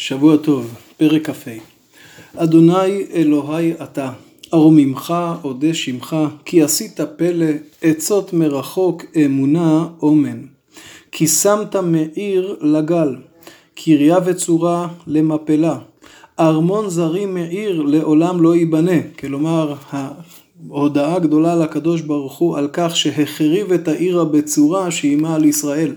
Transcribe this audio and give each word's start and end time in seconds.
שבוע 0.00 0.36
טוב, 0.36 0.74
פרק 0.96 1.30
כ"ה. 1.30 1.50
אדוני 2.36 3.04
אלוהי 3.14 3.72
אתה, 3.82 4.10
ארוממך 4.54 5.14
אודה 5.44 5.74
שמך, 5.74 6.16
כי 6.44 6.62
עשית 6.62 7.00
פלא, 7.16 7.46
עצות 7.82 8.32
מרחוק 8.32 9.04
אמונה 9.24 9.86
אומן. 10.02 10.40
כי 11.12 11.26
שמת 11.26 11.76
מעיר 11.76 12.56
לגל, 12.60 13.16
קריה 13.74 14.18
וצורה 14.24 14.88
למפלה, 15.06 15.78
ארמון 16.40 16.90
זרים 16.90 17.34
מעיר 17.34 17.82
לעולם 17.82 18.42
לא 18.42 18.56
ייבנה, 18.56 19.00
כלומר 19.18 19.74
ההודעה 20.70 21.18
גדולה 21.18 21.56
לקדוש 21.56 22.00
ברוך 22.00 22.38
הוא 22.38 22.58
על 22.58 22.68
כך 22.72 22.96
שהחריב 22.96 23.72
את 23.72 23.88
העיר 23.88 24.20
הבצורה 24.20 24.90
שאיימה 24.90 25.34
על 25.34 25.44
ישראל. 25.44 25.94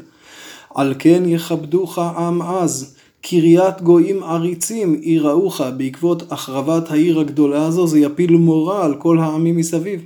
על 0.75 0.93
כן 0.99 1.23
יכבדוך 1.25 1.99
עם 1.99 2.41
עז, 2.41 2.95
קריית 3.21 3.81
גויים 3.81 4.23
עריצים 4.23 4.99
יראוך 5.03 5.61
בעקבות 5.77 6.31
החרבת 6.31 6.91
העיר 6.91 7.20
הגדולה 7.20 7.66
הזו, 7.66 7.88
זה 7.88 7.99
יפיל 7.99 8.35
מורא 8.35 8.85
על 8.85 8.95
כל 8.95 9.20
העמים 9.20 9.57
מסביב. 9.57 10.02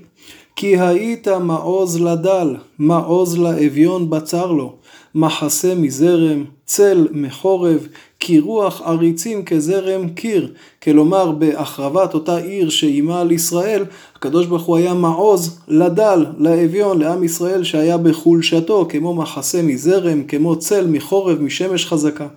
כי 0.55 0.79
היית 0.79 1.27
מעוז 1.27 2.01
לדל, 2.01 2.55
מעוז 2.79 3.37
לאביון 3.37 4.09
בצר 4.09 4.51
לו, 4.51 4.73
מחסה 5.15 5.75
מזרם, 5.75 6.43
צל 6.65 7.07
מחורב, 7.11 7.87
כי 8.19 8.39
רוח 8.39 8.81
עריצים 8.81 9.45
כזרם 9.45 10.09
קיר. 10.09 10.53
כלומר, 10.83 11.31
בהחרבת 11.31 12.13
אותה 12.13 12.37
עיר 12.37 12.69
שאיימה 12.69 13.21
על 13.21 13.31
ישראל, 13.31 13.85
הקדוש 14.15 14.45
ברוך 14.45 14.63
הוא 14.63 14.77
היה 14.77 14.93
מעוז 14.93 15.59
לדל, 15.67 16.25
לאביון, 16.37 16.99
לעם 16.99 17.23
ישראל 17.23 17.63
שהיה 17.63 17.97
בחולשתו, 17.97 18.85
כמו 18.89 19.13
מחסה 19.13 19.61
מזרם, 19.61 20.23
כמו 20.23 20.55
צל 20.55 20.87
מחורב, 20.87 21.41
משמש 21.41 21.85
חזקה. 21.85 22.27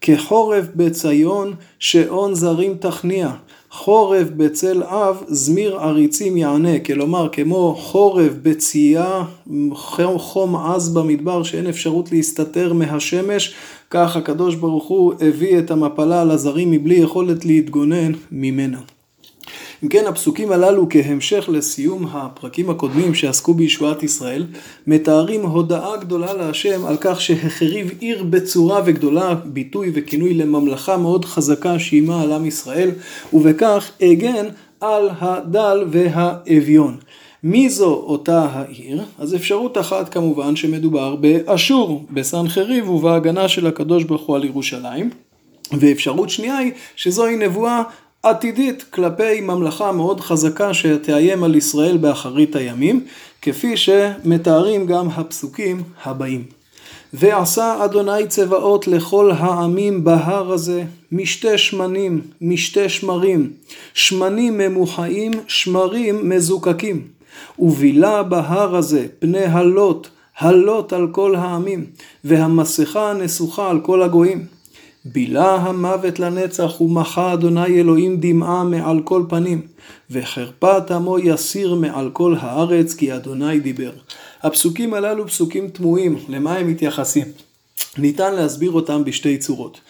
כחורב 0.00 0.68
בציון 0.74 1.54
שאון 1.78 2.34
זרים 2.34 2.74
תכניע, 2.74 3.30
חורב 3.70 4.30
בצל 4.36 4.82
אב 4.82 5.22
זמיר 5.28 5.76
עריצים 5.78 6.36
יענה, 6.36 6.78
כלומר 6.78 7.28
כמו 7.32 7.74
חורב 7.78 8.38
בצייה, 8.42 9.24
חום 10.16 10.56
עז 10.56 10.94
במדבר 10.94 11.42
שאין 11.42 11.66
אפשרות 11.66 12.12
להסתתר 12.12 12.72
מהשמש, 12.72 13.54
כך 13.90 14.16
הקדוש 14.16 14.54
ברוך 14.54 14.84
הוא 14.84 15.14
הביא 15.20 15.58
את 15.58 15.70
המפלה 15.70 16.22
על 16.22 16.30
הזרים 16.30 16.70
מבלי 16.70 16.94
יכולת 16.94 17.44
להתגונן 17.44 18.12
ממנה. 18.32 18.78
אם 19.86 19.90
כן, 19.90 20.06
הפסוקים 20.06 20.52
הללו 20.52 20.86
כהמשך 20.90 21.48
לסיום 21.48 22.06
הפרקים 22.12 22.70
הקודמים 22.70 23.14
שעסקו 23.14 23.54
בישועת 23.54 24.02
ישראל, 24.02 24.46
מתארים 24.86 25.42
הודאה 25.42 25.96
גדולה 25.96 26.32
להשם 26.32 26.86
על 26.86 26.96
כך 27.00 27.20
שהחריב 27.20 27.90
עיר 28.00 28.22
בצורה 28.22 28.82
וגדולה, 28.84 29.34
ביטוי 29.34 29.90
וכינוי 29.94 30.34
לממלכה 30.34 30.96
מאוד 30.96 31.24
חזקה 31.24 31.78
שאיימה 31.78 32.22
על 32.22 32.32
עם 32.32 32.46
ישראל, 32.46 32.90
ובכך 33.32 33.90
הגן 34.00 34.46
על 34.80 35.08
הדל 35.20 35.84
והאביון. 35.90 36.96
מי 37.42 37.70
זו 37.70 37.92
אותה 38.06 38.46
העיר? 38.52 39.02
אז 39.18 39.34
אפשרות 39.34 39.78
אחת 39.78 40.08
כמובן 40.08 40.56
שמדובר 40.56 41.16
באשור, 41.16 42.04
בסנחריב 42.10 42.90
ובהגנה 42.90 43.48
של 43.48 43.66
הקדוש 43.66 44.04
ברוך 44.04 44.22
הוא 44.22 44.36
על 44.36 44.44
ירושלים. 44.44 45.10
ואפשרות 45.72 46.30
שנייה 46.30 46.56
היא 46.56 46.72
שזוהי 46.96 47.36
נבואה 47.36 47.82
עתידית 48.30 48.82
כלפי 48.90 49.40
ממלכה 49.40 49.92
מאוד 49.92 50.20
חזקה 50.20 50.74
שתאיים 50.74 51.44
על 51.44 51.54
ישראל 51.54 51.96
באחרית 51.96 52.56
הימים, 52.56 53.04
כפי 53.42 53.76
שמתארים 53.76 54.86
גם 54.86 55.08
הפסוקים 55.08 55.82
הבאים. 56.04 56.44
ועשה 57.12 57.84
אדוני 57.84 58.26
צבאות 58.28 58.88
לכל 58.88 59.30
העמים 59.36 60.04
בהר 60.04 60.52
הזה, 60.52 60.84
משתי 61.12 61.58
שמנים, 61.58 62.20
משתי 62.40 62.88
שמרים, 62.88 63.50
שמנים 63.94 64.58
ממוחאים, 64.58 65.32
שמרים 65.48 66.28
מזוקקים. 66.28 67.02
ובילה 67.58 68.22
בהר 68.22 68.76
הזה 68.76 69.06
פני 69.18 69.44
הלוט, 69.44 70.08
הלוט 70.38 70.92
על 70.92 71.08
כל 71.12 71.34
העמים, 71.34 71.86
והמסכה 72.24 73.12
נסוכה 73.12 73.70
על 73.70 73.80
כל 73.80 74.02
הגויים. 74.02 74.55
בילה 75.12 75.54
המוות 75.54 76.18
לנצח 76.18 76.80
ומחה 76.80 77.32
אדוני 77.32 77.80
אלוהים 77.80 78.16
דמעה 78.20 78.64
מעל 78.64 79.00
כל 79.04 79.24
פנים 79.28 79.60
וחרפת 80.10 80.90
עמו 80.90 81.18
יסיר 81.18 81.74
מעל 81.74 82.10
כל 82.12 82.34
הארץ 82.40 82.94
כי 82.94 83.14
אדוני 83.14 83.60
דיבר. 83.60 83.92
הפסוקים 84.42 84.94
הללו 84.94 85.26
פסוקים 85.26 85.68
תמוהים, 85.68 86.16
למה 86.28 86.56
הם 86.56 86.68
מתייחסים? 86.68 87.24
ניתן 87.98 88.34
להסביר 88.34 88.70
אותם 88.70 89.04
בשתי 89.04 89.38
צורות. 89.38 89.80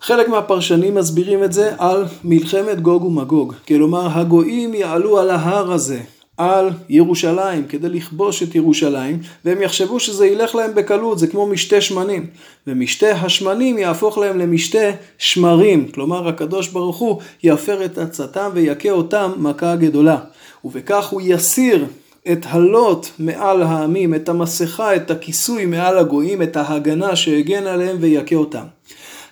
חלק 0.00 0.28
מהפרשנים 0.28 0.94
מסבירים 0.94 1.44
את 1.44 1.52
זה 1.52 1.72
על 1.78 2.04
מלחמת 2.24 2.80
גוג 2.80 3.04
ומגוג, 3.04 3.54
כלומר 3.68 4.18
הגויים 4.18 4.74
יעלו 4.74 5.18
על 5.18 5.30
ההר 5.30 5.72
הזה, 5.72 6.00
על 6.36 6.70
ירושלים 6.88 7.66
כדי 7.68 7.88
לכבוש 7.88 8.42
את 8.42 8.54
ירושלים 8.54 9.20
והם 9.44 9.62
יחשבו 9.62 10.00
שזה 10.00 10.26
ילך 10.26 10.54
להם 10.54 10.74
בקלות, 10.74 11.18
זה 11.18 11.26
כמו 11.26 11.46
משתה 11.46 11.80
שמנים. 11.80 12.26
ומשתה 12.66 13.10
השמנים 13.10 13.78
יהפוך 13.78 14.18
להם 14.18 14.38
למשתה 14.38 14.90
שמרים, 15.18 15.88
כלומר 15.88 16.28
הקדוש 16.28 16.68
ברוך 16.68 16.96
הוא 16.96 17.20
יפר 17.42 17.84
את 17.84 17.98
עצתם 17.98 18.50
ויכה 18.54 18.90
אותם 18.90 19.32
מכה 19.36 19.76
גדולה. 19.76 20.18
ובכך 20.64 21.06
הוא 21.06 21.20
יסיר 21.24 21.84
את 22.32 22.46
הלוט 22.48 23.06
מעל 23.18 23.62
העמים, 23.62 24.14
את 24.14 24.28
המסכה, 24.28 24.96
את 24.96 25.10
הכיסוי 25.10 25.66
מעל 25.66 25.98
הגויים, 25.98 26.42
את 26.42 26.56
ההגנה 26.56 27.16
שהגן 27.16 27.66
עליהם 27.66 27.96
ויכה 28.00 28.36
אותם. 28.36 28.64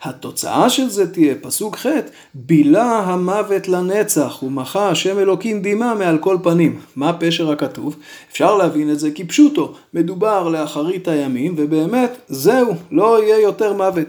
התוצאה 0.03 0.71
של 0.71 0.89
זה 0.89 1.13
תהיה, 1.13 1.35
פסוק 1.41 1.77
ח', 1.77 1.87
בילה 2.35 2.99
המוות 2.99 3.69
לנצח 3.69 4.43
ומחה 4.43 4.89
השם 4.89 5.19
אלוקים 5.19 5.63
דמעה 5.63 5.95
מעל 5.95 6.19
כל 6.19 6.37
פנים. 6.43 6.81
מה 6.97 7.13
פשר 7.13 7.51
הכתוב? 7.51 7.97
אפשר 8.33 8.57
להבין 8.57 8.91
את 8.91 8.99
זה 8.99 9.11
כפשוטו, 9.11 9.75
מדובר 9.95 10.49
לאחרית 10.49 11.09
הימים 11.09 11.55
ובאמת 11.57 12.17
זהו, 12.29 12.75
לא 12.91 13.23
יהיה 13.23 13.41
יותר 13.41 13.73
מוות. 13.73 14.09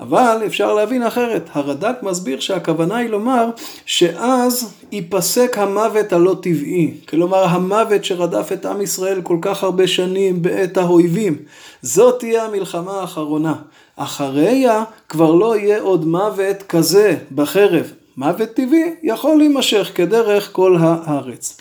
אבל 0.00 0.42
אפשר 0.46 0.74
להבין 0.74 1.02
אחרת, 1.02 1.48
הרד"ק 1.52 1.96
מסביר 2.02 2.40
שהכוונה 2.40 2.96
היא 2.96 3.08
לומר 3.08 3.50
שאז 3.86 4.72
ייפסק 4.92 5.58
המוות 5.58 6.12
הלא 6.12 6.36
טבעי, 6.42 6.94
כלומר 7.08 7.44
המוות 7.44 8.04
שרדף 8.04 8.52
את 8.52 8.66
עם 8.66 8.80
ישראל 8.80 9.22
כל 9.22 9.38
כך 9.42 9.62
הרבה 9.62 9.86
שנים 9.86 10.42
בעת 10.42 10.76
האויבים, 10.76 11.36
זאת 11.82 12.18
תהיה 12.18 12.44
המלחמה 12.44 13.00
האחרונה. 13.00 13.54
אחריה 13.96 14.84
כבר 15.08 15.34
לא 15.34 15.56
יהיה 15.56 15.80
עוד 15.80 16.06
מוות 16.06 16.62
כזה 16.68 17.16
בחרב. 17.34 17.92
מוות 18.16 18.48
טבעי 18.48 18.94
יכול 19.02 19.36
להימשך 19.36 19.90
כדרך 19.94 20.48
כל 20.52 20.76
הארץ. 20.80 21.56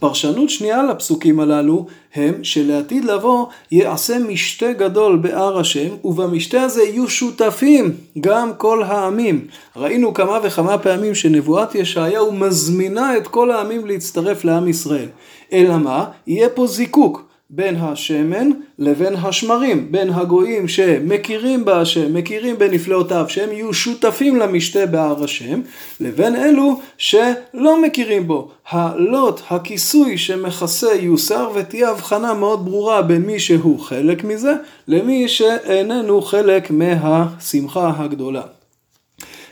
פרשנות 0.00 0.50
שנייה 0.50 0.82
לפסוקים 0.82 1.40
הללו 1.40 1.86
הם 2.14 2.44
שלעתיד 2.44 3.04
לבוא 3.04 3.46
יעשה 3.72 4.18
משתה 4.18 4.72
גדול 4.72 5.16
בהר 5.16 5.58
השם 5.58 5.88
ובמשתה 6.04 6.62
הזה 6.62 6.82
יהיו 6.82 7.08
שותפים 7.08 7.92
גם 8.20 8.50
כל 8.56 8.82
העמים. 8.82 9.46
ראינו 9.76 10.14
כמה 10.14 10.38
וכמה 10.42 10.78
פעמים 10.78 11.14
שנבואת 11.14 11.74
ישעיהו 11.74 12.32
מזמינה 12.32 13.16
את 13.16 13.28
כל 13.28 13.50
העמים 13.50 13.86
להצטרף 13.86 14.44
לעם 14.44 14.68
ישראל. 14.68 15.08
אלא 15.52 15.76
מה? 15.76 16.04
יהיה 16.26 16.48
פה 16.48 16.66
זיקוק. 16.66 17.29
בין 17.52 17.76
השמן 17.76 18.50
לבין 18.78 19.14
השמרים, 19.14 19.92
בין 19.92 20.10
הגויים 20.10 20.68
שמכירים 20.68 21.64
בהשם, 21.64 22.14
מכירים 22.14 22.58
בנפלאותיו, 22.58 23.24
שהם 23.28 23.52
יהיו 23.52 23.74
שותפים 23.74 24.36
למשתה 24.36 24.86
בהר 24.86 25.24
השם, 25.24 25.60
לבין 26.00 26.36
אלו 26.36 26.80
שלא 26.98 27.82
מכירים 27.82 28.26
בו. 28.26 28.50
הלוט, 28.70 29.40
הכיסוי 29.50 30.18
שמכסה 30.18 30.94
יוסר 30.94 31.50
ותהיה 31.54 31.90
הבחנה 31.90 32.34
מאוד 32.34 32.64
ברורה 32.64 33.02
בין 33.02 33.22
מי 33.22 33.40
שהוא 33.40 33.80
חלק 33.80 34.24
מזה 34.24 34.52
למי 34.88 35.28
שאיננו 35.28 36.22
חלק 36.22 36.70
מהשמחה 36.70 37.92
הגדולה. 37.96 38.42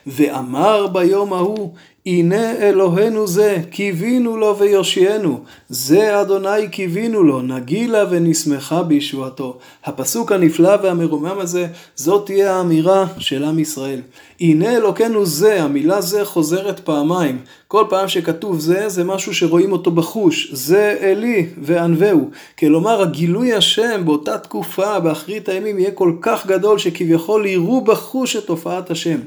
ואמר 0.06 0.86
ביום 0.86 1.32
ההוא 1.32 1.74
הנה 2.06 2.52
אלוהינו 2.52 3.26
זה, 3.26 3.58
קיווינו 3.70 4.36
לו 4.36 4.58
ויושיענו, 4.58 5.40
זה 5.68 6.20
אדוני 6.20 6.68
קיווינו 6.70 7.22
לו, 7.22 7.42
נגילה 7.42 8.04
ונשמחה 8.10 8.82
בישועתו. 8.82 9.58
הפסוק 9.84 10.32
הנפלא 10.32 10.76
והמרומם 10.82 11.38
הזה, 11.38 11.66
זאת 11.96 12.26
תהיה 12.26 12.56
האמירה 12.56 13.06
של 13.18 13.44
עם 13.44 13.58
ישראל. 13.58 14.00
הנה 14.40 14.76
אלוקינו 14.76 15.26
זה, 15.26 15.62
המילה 15.62 16.00
זה 16.00 16.24
חוזרת 16.24 16.80
פעמיים. 16.80 17.38
כל 17.68 17.84
פעם 17.88 18.08
שכתוב 18.08 18.60
זה, 18.60 18.88
זה 18.88 19.04
משהו 19.04 19.34
שרואים 19.34 19.72
אותו 19.72 19.90
בחוש. 19.90 20.50
זה 20.52 20.96
אלי 21.00 21.46
וענווהו. 21.62 22.30
כלומר, 22.58 23.02
הגילוי 23.02 23.52
השם 23.52 24.02
באותה 24.04 24.38
תקופה, 24.38 25.00
באחרית 25.00 25.48
הימים, 25.48 25.78
יהיה 25.78 25.90
כל 25.90 26.12
כך 26.20 26.46
גדול 26.46 26.78
שכביכול 26.78 27.46
יראו 27.46 27.80
בחוש 27.80 28.36
את 28.36 28.44
תופעת 28.44 28.90
השם. 28.90 29.18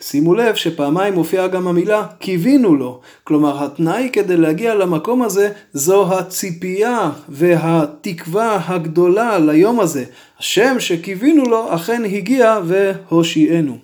שימו 0.00 0.34
לב 0.34 0.54
שפעמיים 0.54 1.14
מופיעה 1.14 1.46
גם 1.48 1.68
המילה 1.68 2.06
קיווינו 2.18 2.74
לו. 2.74 3.00
כלומר, 3.24 3.64
התנאי 3.64 4.10
כדי 4.12 4.36
להגיע 4.36 4.74
למקום 4.74 5.22
הזה 5.22 5.52
זו 5.72 6.14
הציפייה 6.14 7.10
והתקווה 7.28 8.60
הגדולה 8.66 9.38
ליום 9.38 9.80
הזה. 9.80 10.04
השם 10.38 10.76
שקיווינו 10.78 11.44
לו 11.44 11.74
אכן 11.74 12.02
הגיע 12.04 12.58
והושיענו. 12.64 13.78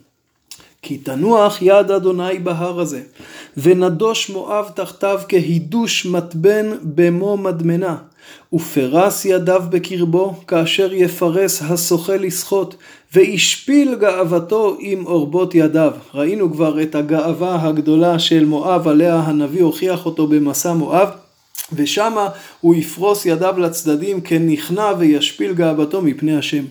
כי 0.82 0.98
תנוח 0.98 1.62
יד 1.62 1.90
אדוני 1.90 2.38
בהר 2.38 2.80
הזה, 2.80 3.02
ונדוש 3.56 4.30
מואב 4.30 4.70
תחתיו 4.74 5.20
כהידוש 5.28 6.06
מתבן 6.06 6.66
במו 6.82 7.36
מדמנה, 7.36 7.96
ופרס 8.52 9.24
ידיו 9.24 9.62
בקרבו, 9.70 10.34
כאשר 10.48 10.92
יפרס 10.92 11.62
השוחה 11.62 12.16
לשחות, 12.16 12.76
והשפיל 13.14 13.94
גאוותו 13.94 14.76
עם 14.80 15.06
אורבות 15.06 15.54
ידיו. 15.54 15.92
ראינו 16.14 16.52
כבר 16.52 16.82
את 16.82 16.94
הגאווה 16.94 17.62
הגדולה 17.62 18.18
של 18.18 18.44
מואב, 18.44 18.88
עליה 18.88 19.14
הנביא 19.14 19.62
הוכיח 19.62 20.06
אותו 20.06 20.26
במסע 20.26 20.72
מואב. 20.72 21.08
ושמה 21.72 22.28
הוא 22.60 22.74
יפרוס 22.74 23.26
ידיו 23.26 23.58
לצדדים 23.58 24.20
כנכנע 24.20 24.92
וישפיל 24.98 25.52
גאוותו 25.52 26.02
מפני 26.02 26.36
השם. 26.36 26.64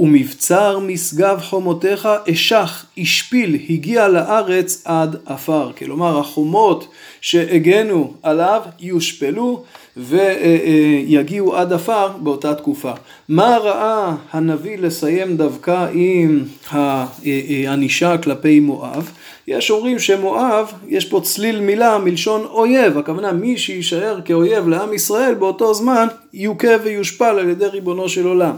ומבצר 0.00 0.78
משגב 0.78 1.40
חומותיך 1.40 2.08
אשך, 2.32 2.86
השפיל, 3.02 3.56
הגיע 3.70 4.08
לארץ 4.08 4.82
עד 4.84 5.16
עפר. 5.26 5.70
כלומר 5.78 6.18
החומות 6.18 6.88
שהגנו 7.20 8.14
עליו 8.22 8.62
יושפלו 8.80 9.64
ויגיעו 9.96 11.56
עד 11.56 11.72
עפר 11.72 12.08
באותה 12.20 12.54
תקופה. 12.54 12.92
מה 13.28 13.56
ראה 13.62 14.14
הנביא 14.32 14.78
לסיים 14.78 15.36
דווקא 15.36 15.86
עם 15.92 16.44
הענישה 16.70 18.18
כלפי 18.18 18.60
מואב? 18.60 19.10
יש 19.48 19.70
אומרים 19.70 19.98
שמואב, 19.98 20.72
יש 20.88 21.04
פה 21.04 21.20
צליל 21.24 21.60
מילה 21.60 21.98
מלשון 21.98 22.44
אויב, 22.44 22.98
הכוונה 22.98 23.32
מי 23.32 23.58
שיישאר 23.58 24.20
כאויב 24.24 24.68
לעם 24.68 24.92
ישראל 24.92 25.34
באותו 25.34 25.74
זמן 25.74 26.06
יוכה 26.34 26.68
ויושפל 26.84 27.24
על 27.38 27.48
ידי 27.48 27.66
ריבונו 27.66 28.08
של 28.08 28.26
עולם. 28.26 28.56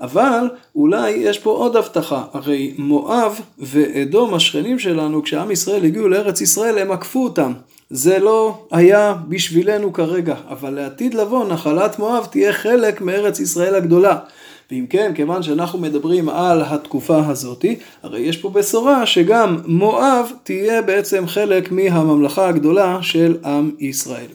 אבל 0.00 0.48
אולי 0.74 1.10
יש 1.10 1.38
פה 1.38 1.50
עוד 1.50 1.76
הבטחה, 1.76 2.24
הרי 2.32 2.74
מואב 2.78 3.40
ואדום 3.58 4.34
השכנים 4.34 4.78
שלנו 4.78 5.22
כשעם 5.22 5.50
ישראל 5.50 5.84
הגיעו 5.84 6.08
לארץ 6.08 6.40
ישראל 6.40 6.78
הם 6.78 6.92
עקפו 6.92 7.24
אותם. 7.24 7.52
זה 7.90 8.18
לא 8.18 8.58
היה 8.70 9.14
בשבילנו 9.28 9.92
כרגע, 9.92 10.34
אבל 10.48 10.70
לעתיד 10.70 11.14
לבוא 11.14 11.48
נחלת 11.48 11.98
מואב 11.98 12.26
תהיה 12.30 12.52
חלק 12.52 13.00
מארץ 13.00 13.40
ישראל 13.40 13.74
הגדולה. 13.74 14.18
ואם 14.70 14.86
כן, 14.90 15.12
כיוון 15.14 15.42
שאנחנו 15.42 15.78
מדברים 15.78 16.28
על 16.28 16.62
התקופה 16.62 17.20
הזאתי, 17.26 17.76
הרי 18.02 18.20
יש 18.20 18.36
פה 18.36 18.50
בשורה 18.50 19.06
שגם 19.06 19.58
מואב 19.66 20.32
תהיה 20.42 20.82
בעצם 20.82 21.26
חלק 21.26 21.72
מהממלכה 21.72 22.48
הגדולה 22.48 22.98
של 23.02 23.36
עם 23.44 23.70
ישראל. 23.78 24.26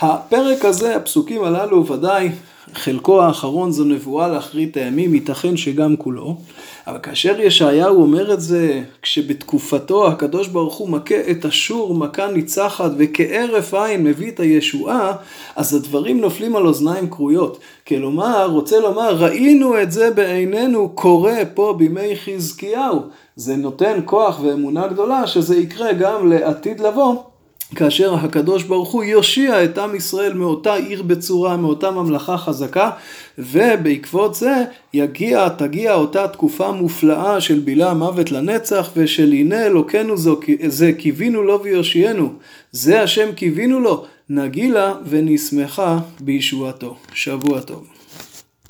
הפרק 0.00 0.64
הזה, 0.64 0.96
הפסוקים 0.96 1.44
הללו 1.44 1.86
ודאי 1.86 2.30
חלקו 2.74 3.22
האחרון 3.22 3.72
זו 3.72 3.84
נבואה 3.84 4.28
לאחרית 4.28 4.76
הימים, 4.76 5.14
ייתכן 5.14 5.56
שגם 5.56 5.96
כולו. 5.96 6.36
אבל 6.86 6.98
כאשר 7.02 7.40
ישעיהו 7.40 8.02
אומר 8.02 8.32
את 8.32 8.40
זה, 8.40 8.82
כשבתקופתו 9.02 10.08
הקדוש 10.08 10.48
ברוך 10.48 10.74
הוא 10.74 10.88
מכה 10.88 11.30
את 11.30 11.46
אשור 11.46 11.94
מכה 11.94 12.26
ניצחת 12.26 12.90
וכהרף 12.98 13.74
עין 13.74 14.04
מביא 14.04 14.30
את 14.30 14.40
הישועה, 14.40 15.12
אז 15.56 15.74
הדברים 15.74 16.20
נופלים 16.20 16.56
על 16.56 16.66
אוזניים 16.66 17.10
כרויות. 17.10 17.58
כלומר, 17.88 18.46
רוצה 18.50 18.80
לומר, 18.80 19.14
ראינו 19.14 19.82
את 19.82 19.92
זה 19.92 20.10
בעינינו 20.10 20.88
קורה 20.88 21.38
פה 21.54 21.74
בימי 21.78 22.16
חזקיהו. 22.16 23.00
זה 23.36 23.56
נותן 23.56 24.00
כוח 24.04 24.40
ואמונה 24.42 24.86
גדולה 24.86 25.26
שזה 25.26 25.56
יקרה 25.56 25.92
גם 25.92 26.28
לעתיד 26.32 26.80
לבוא. 26.80 27.33
כאשר 27.74 28.14
הקדוש 28.14 28.62
ברוך 28.62 28.90
הוא 28.90 29.04
יושיע 29.04 29.64
את 29.64 29.78
עם 29.78 29.94
ישראל 29.94 30.34
מאותה 30.34 30.74
עיר 30.74 31.02
בצורה, 31.02 31.56
מאותה 31.56 31.90
ממלכה 31.90 32.38
חזקה, 32.38 32.90
ובעקבות 33.38 34.34
זה 34.34 34.64
יגיע, 34.94 35.48
תגיע 35.48 35.94
אותה 35.94 36.28
תקופה 36.28 36.72
מופלאה 36.72 37.40
של 37.40 37.58
בילה 37.58 37.94
מוות 37.94 38.32
לנצח, 38.32 38.90
ושל 38.96 39.32
הנה 39.32 39.66
אלוקינו 39.66 40.16
זו, 40.16 40.40
זה 40.66 40.92
קיווינו 40.92 41.42
לו 41.42 41.62
ויושיענו, 41.62 42.32
זה 42.72 43.02
השם 43.02 43.32
קיווינו 43.32 43.80
לו, 43.80 44.04
נגילה 44.28 44.94
ונשמחה 45.08 45.98
בישועתו. 46.20 46.96
שבוע 47.14 47.60
טוב. 47.60 47.93